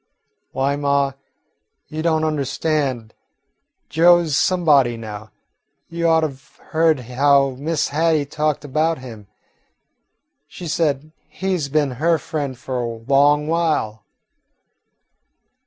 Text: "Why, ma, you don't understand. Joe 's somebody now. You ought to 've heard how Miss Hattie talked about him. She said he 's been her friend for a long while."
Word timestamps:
"Why, 0.51 0.75
ma, 0.77 1.11
you 1.87 2.01
don't 2.01 2.23
understand. 2.23 3.13
Joe 3.87 4.25
's 4.25 4.35
somebody 4.35 4.97
now. 4.97 5.29
You 5.89 6.07
ought 6.07 6.21
to 6.21 6.29
've 6.29 6.57
heard 6.71 7.01
how 7.01 7.51
Miss 7.59 7.89
Hattie 7.89 8.25
talked 8.25 8.65
about 8.65 8.97
him. 8.97 9.27
She 10.47 10.67
said 10.67 11.11
he 11.29 11.55
's 11.55 11.69
been 11.69 11.91
her 12.01 12.17
friend 12.17 12.57
for 12.57 12.79
a 12.81 12.87
long 12.87 13.47
while." 13.47 14.03